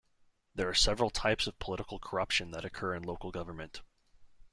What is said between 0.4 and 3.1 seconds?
There are several types of political corruption that occur in